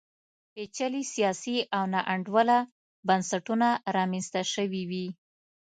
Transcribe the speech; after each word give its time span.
پېچلي 0.53 1.03
سیاسي 1.13 1.57
او 1.75 1.83
ناانډوله 1.93 2.57
بنسټونه 3.07 3.67
رامنځته 3.97 4.41
شوي 4.53 4.83
وي. 4.89 5.07